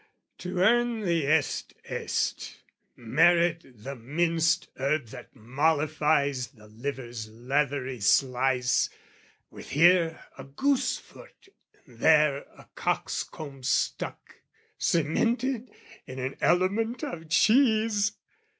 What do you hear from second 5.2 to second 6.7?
mollifies the